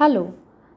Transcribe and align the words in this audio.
Hello 0.00 0.32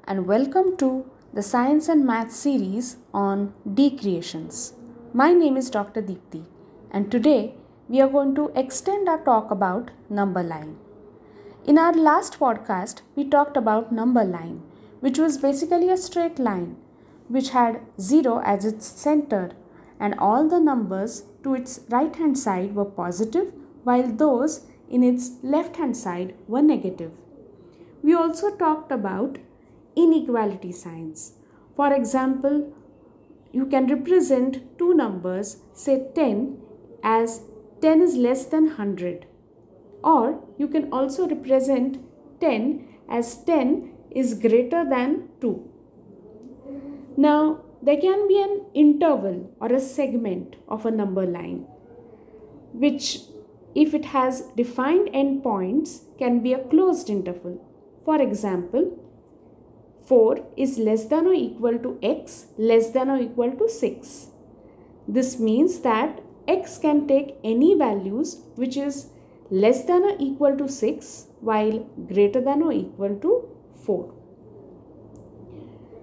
and 0.05 0.27
welcome 0.27 0.75
to 0.75 1.09
the 1.33 1.41
Science 1.41 1.87
and 1.87 2.05
Math 2.05 2.33
series 2.33 2.97
on 3.13 3.53
decreations. 3.73 4.73
My 5.13 5.31
name 5.31 5.55
is 5.55 5.69
Dr. 5.69 6.01
Deepthi 6.01 6.43
and 6.91 7.09
today 7.09 7.55
we 7.87 8.01
are 8.01 8.09
going 8.09 8.35
to 8.35 8.51
extend 8.53 9.07
our 9.07 9.23
talk 9.23 9.49
about 9.49 9.91
number 10.09 10.43
line. 10.43 10.75
In 11.63 11.77
our 11.77 11.93
last 11.93 12.37
podcast, 12.37 12.99
we 13.15 13.23
talked 13.23 13.55
about 13.55 13.93
number 13.93 14.25
line, 14.25 14.61
which 14.99 15.17
was 15.17 15.37
basically 15.37 15.89
a 15.89 15.95
straight 15.95 16.37
line 16.37 16.75
which 17.29 17.51
had 17.51 17.79
0 18.01 18.41
as 18.43 18.65
its 18.65 18.87
center 18.87 19.51
and 20.01 20.15
all 20.19 20.49
the 20.49 20.59
numbers 20.59 21.23
to 21.43 21.53
its 21.53 21.79
right 21.87 22.13
hand 22.13 22.37
side 22.37 22.75
were 22.75 22.93
positive 23.03 23.53
while 23.85 24.11
those 24.25 24.65
in 24.89 25.01
its 25.01 25.31
left 25.41 25.77
hand 25.77 25.95
side 25.95 26.35
were 26.45 26.61
negative. 26.61 27.13
We 28.03 28.13
also 28.13 28.55
talked 28.57 28.91
about 28.91 29.37
inequality 29.95 30.73
signs. 30.73 31.33
For 31.75 31.93
example, 31.93 32.73
you 33.53 33.65
can 33.65 33.87
represent 33.87 34.77
two 34.77 34.93
numbers, 34.93 35.57
say 35.73 36.07
10, 36.13 36.57
as 37.01 37.43
10 37.81 38.01
is 38.01 38.15
less 38.15 38.45
than 38.45 38.65
100. 38.65 39.25
Or 40.03 40.43
you 40.57 40.67
can 40.67 40.91
also 40.91 41.27
represent 41.27 41.99
10 42.41 42.87
as 43.09 43.41
10 43.45 43.93
is 44.11 44.33
greater 44.33 44.83
than 44.83 45.29
2. 45.39 45.69
Now, 47.15 47.61
there 47.81 47.97
can 47.97 48.27
be 48.27 48.41
an 48.41 48.65
interval 48.73 49.49
or 49.61 49.71
a 49.71 49.79
segment 49.79 50.55
of 50.67 50.85
a 50.85 50.91
number 50.91 51.25
line, 51.25 51.67
which, 52.73 53.19
if 53.75 53.93
it 53.93 54.05
has 54.05 54.41
defined 54.57 55.09
endpoints, 55.13 56.01
can 56.17 56.41
be 56.41 56.53
a 56.53 56.63
closed 56.63 57.09
interval. 57.09 57.61
For 58.05 58.21
example, 58.21 58.99
4 60.05 60.45
is 60.57 60.77
less 60.77 61.05
than 61.05 61.27
or 61.27 61.33
equal 61.33 61.77
to 61.79 61.97
x 62.03 62.47
less 62.57 62.89
than 62.95 63.09
or 63.09 63.17
equal 63.17 63.51
to 63.51 63.69
6. 63.69 64.27
This 65.07 65.39
means 65.39 65.79
that 65.79 66.21
x 66.47 66.77
can 66.77 67.07
take 67.07 67.37
any 67.43 67.75
values 67.75 68.41
which 68.55 68.75
is 68.77 69.07
less 69.49 69.85
than 69.85 70.03
or 70.03 70.15
equal 70.19 70.57
to 70.57 70.67
6 70.67 71.27
while 71.39 71.79
greater 72.11 72.41
than 72.41 72.63
or 72.63 72.73
equal 72.73 73.15
to 73.23 73.31
4. 73.85 74.13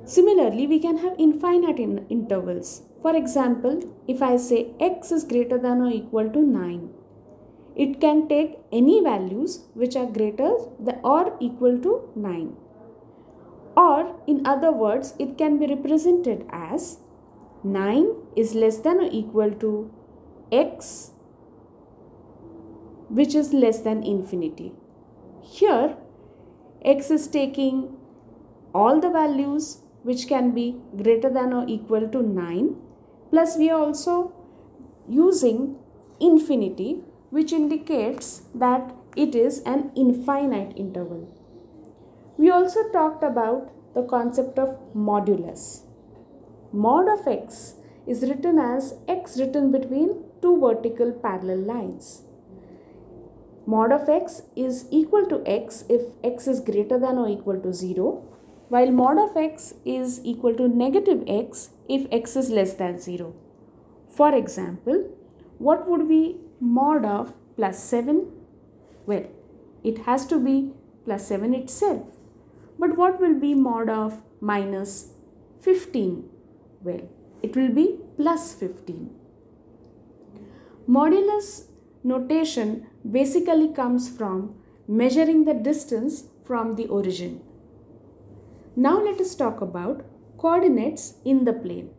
Similarly, 0.04 0.66
we 0.66 0.78
can 0.80 0.96
have 0.98 1.14
infinite 1.18 1.78
in 1.78 2.06
intervals. 2.08 2.82
For 3.02 3.14
example, 3.14 3.76
if 4.08 4.22
I 4.22 4.36
say 4.36 4.72
x 4.80 5.12
is 5.12 5.24
greater 5.24 5.58
than 5.58 5.82
or 5.82 5.90
equal 5.90 6.30
to 6.30 6.40
9, 6.40 6.90
it 7.76 8.00
can 8.00 8.28
take 8.28 8.58
any 8.72 9.02
values 9.02 9.66
which 9.74 9.96
are 9.96 10.06
greater 10.06 10.56
than 10.78 10.98
or 11.04 11.36
equal 11.40 11.78
to 11.78 12.10
9. 12.16 12.56
Or 13.76 14.16
in 14.26 14.46
other 14.46 14.72
words, 14.72 15.14
it 15.18 15.38
can 15.38 15.58
be 15.58 15.66
represented 15.66 16.46
as 16.50 16.98
9 17.62 18.06
is 18.36 18.54
less 18.54 18.78
than 18.78 19.00
or 19.00 19.08
equal 19.10 19.50
to 19.52 19.92
x 20.50 21.12
which 23.08 23.34
is 23.34 23.52
less 23.52 23.80
than 23.80 24.02
infinity. 24.02 24.72
Here 25.42 25.96
x 26.82 27.10
is 27.10 27.28
taking 27.28 27.96
all 28.74 29.00
the 29.00 29.10
values 29.10 29.82
which 30.02 30.26
can 30.28 30.52
be 30.52 30.80
greater 30.96 31.28
than 31.28 31.52
or 31.52 31.64
equal 31.68 32.08
to 32.08 32.22
9 32.22 32.76
plus 33.30 33.56
we 33.58 33.68
are 33.70 33.80
also 33.80 34.32
using 35.08 35.76
infinity 36.20 37.02
which 37.30 37.52
indicates 37.52 38.42
that 38.54 38.94
it 39.16 39.34
is 39.34 39.60
an 39.60 39.90
infinite 39.96 40.76
interval. 40.76 41.28
We 42.36 42.50
also 42.50 42.88
talked 42.90 43.22
about 43.24 43.70
the 43.94 44.02
concept 44.02 44.58
of 44.58 44.78
modulus. 44.94 45.82
Mod 46.72 47.08
of 47.08 47.26
x 47.26 47.74
is 48.06 48.22
written 48.22 48.58
as 48.58 48.94
x 49.08 49.38
written 49.38 49.70
between 49.70 50.24
two 50.42 50.58
vertical 50.60 51.12
parallel 51.12 51.58
lines. 51.58 52.22
Mod 53.66 53.92
of 53.92 54.08
x 54.08 54.42
is 54.56 54.86
equal 54.90 55.26
to 55.26 55.42
x 55.46 55.84
if 55.88 56.02
x 56.24 56.46
is 56.46 56.60
greater 56.60 56.98
than 56.98 57.18
or 57.18 57.28
equal 57.28 57.60
to 57.60 57.72
0 57.72 58.22
while 58.74 58.90
mod 58.98 59.18
of 59.18 59.36
x 59.36 59.74
is 59.84 60.20
equal 60.32 60.54
to 60.58 60.66
negative 60.68 61.22
x 61.26 61.70
if 61.88 62.06
x 62.10 62.36
is 62.36 62.50
less 62.50 62.74
than 62.74 63.00
0. 63.00 63.34
For 64.08 64.34
example, 64.34 64.98
what 65.58 65.88
would 65.88 66.08
be 66.08 66.40
mod 66.80 67.04
of 67.04 67.32
plus 67.56 67.82
7? 67.82 68.26
Well, 69.06 69.26
it 69.82 69.98
has 70.08 70.26
to 70.32 70.38
be 70.48 70.72
plus 71.04 71.26
7 71.28 71.54
itself. 71.54 72.06
But 72.78 72.96
what 72.96 73.20
will 73.20 73.38
be 73.38 73.54
mod 73.54 73.88
of 73.88 74.22
minus 74.40 74.92
15? 75.60 76.28
Well, 76.82 77.02
it 77.42 77.56
will 77.56 77.72
be 77.80 77.98
plus 78.16 78.54
15. 78.54 79.10
Modulus 80.88 81.66
notation 82.02 82.86
basically 83.18 83.68
comes 83.72 84.08
from 84.08 84.54
measuring 84.88 85.44
the 85.44 85.54
distance 85.54 86.24
from 86.44 86.74
the 86.76 86.86
origin. 86.86 87.40
Now 88.76 89.00
let 89.00 89.20
us 89.20 89.34
talk 89.34 89.60
about 89.60 90.04
coordinates 90.38 91.14
in 91.24 91.44
the 91.44 91.52
plane. 91.52 91.90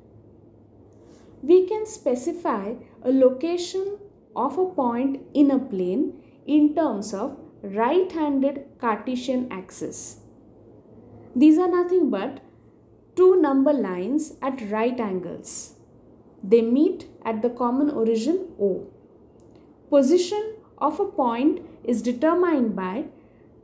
We 1.42 1.68
can 1.68 1.86
specify 1.86 2.74
a 3.04 3.12
location 3.12 3.98
of 4.36 4.58
a 4.58 4.66
point 4.66 5.22
in 5.34 5.52
a 5.52 5.60
plane 5.60 6.22
in 6.46 6.74
terms 6.76 7.14
of 7.14 7.38
right-handed 7.62 8.66
Cartesian 8.80 9.52
axis. 9.52 10.22
These 11.36 11.58
are 11.58 11.68
nothing 11.68 12.10
but 12.10 12.42
two 13.16 13.40
number 13.40 13.74
lines 13.74 14.34
at 14.42 14.70
right 14.72 15.00
angles. 15.00 15.76
They 16.44 16.62
meet 16.62 17.06
at 17.24 17.42
the 17.42 17.50
common 17.50 17.90
origin 17.90 18.48
O. 18.60 18.88
Position 19.90 20.56
of 20.78 21.00
a 21.00 21.06
point 21.06 21.62
is 21.84 22.02
determined 22.02 22.76
by 22.76 23.06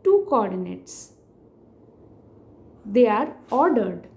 two 0.03 0.25
coordinates. 0.29 1.13
They 2.85 3.07
are 3.07 3.35
ordered 3.51 4.07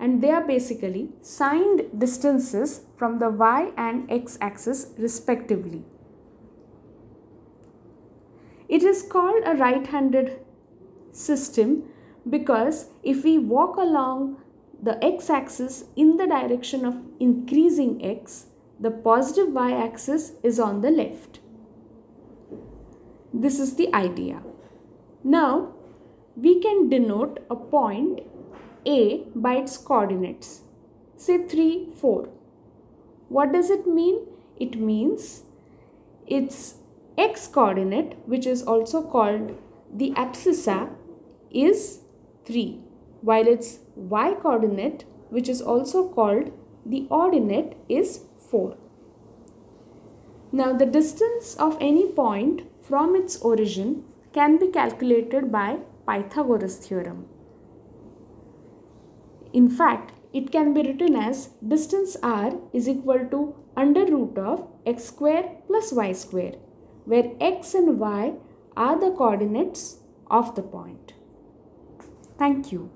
and 0.00 0.22
they 0.22 0.30
are 0.30 0.46
basically 0.46 1.10
signed 1.20 1.82
distances 1.96 2.80
from 2.96 3.18
the 3.18 3.30
y 3.30 3.70
and 3.76 4.10
x 4.10 4.38
axis 4.40 4.86
respectively. 4.98 5.84
It 8.68 8.82
is 8.82 9.02
called 9.02 9.42
a 9.44 9.56
right-handed 9.56 10.40
system 11.12 11.82
because 12.28 12.88
if 13.02 13.24
we 13.24 13.36
walk 13.38 13.76
along 13.76 14.36
the 14.82 15.02
x-axis 15.04 15.84
in 15.96 16.16
the 16.16 16.26
direction 16.26 16.84
of 16.84 17.02
increasing 17.18 18.02
x, 18.04 18.46
the 18.78 18.90
positive 18.90 19.52
y-axis 19.52 20.32
is 20.42 20.58
on 20.58 20.80
the 20.80 20.90
left. 20.90 21.40
This 23.34 23.58
is 23.60 23.76
the 23.76 23.92
idea. 23.94 24.42
Now, 25.22 25.74
we 26.36 26.60
can 26.60 26.88
denote 26.88 27.40
a 27.50 27.56
point 27.56 28.20
A 28.86 29.24
by 29.34 29.56
its 29.56 29.76
coordinates, 29.76 30.62
say 31.16 31.46
3, 31.46 31.92
4. 31.96 32.28
What 33.28 33.52
does 33.52 33.70
it 33.70 33.86
mean? 33.86 34.20
It 34.58 34.78
means 34.78 35.42
its 36.26 36.76
x 37.18 37.46
coordinate, 37.46 38.16
which 38.26 38.46
is 38.46 38.62
also 38.62 39.02
called 39.02 39.56
the 39.92 40.12
abscissa, 40.12 40.90
is 41.50 42.00
3, 42.46 42.80
while 43.20 43.46
its 43.46 43.80
y 43.94 44.34
coordinate, 44.34 45.04
which 45.28 45.48
is 45.48 45.60
also 45.60 46.08
called 46.08 46.52
the 46.86 47.06
ordinate, 47.10 47.76
is 47.88 48.20
4. 48.50 48.76
Now, 50.52 50.72
the 50.72 50.86
distance 50.86 51.54
of 51.56 51.76
any 51.80 52.06
point 52.06 52.62
from 52.80 53.14
its 53.14 53.40
origin 53.40 54.04
can 54.32 54.58
be 54.58 54.68
calculated 54.68 55.52
by 55.52 55.78
Pythagoras 56.06 56.76
theorem. 56.78 57.26
In 59.52 59.68
fact, 59.68 60.12
it 60.32 60.52
can 60.52 60.72
be 60.72 60.82
written 60.82 61.16
as 61.16 61.50
distance 61.66 62.16
r 62.22 62.52
is 62.72 62.88
equal 62.88 63.26
to 63.32 63.40
under 63.76 64.04
root 64.06 64.38
of 64.38 64.66
x 64.86 65.04
square 65.04 65.56
plus 65.66 65.92
y 65.92 66.12
square, 66.12 66.54
where 67.04 67.32
x 67.40 67.74
and 67.74 67.98
y 67.98 68.34
are 68.76 68.98
the 68.98 69.10
coordinates 69.10 69.98
of 70.30 70.54
the 70.54 70.62
point. 70.62 71.14
Thank 72.38 72.72
you. 72.72 72.90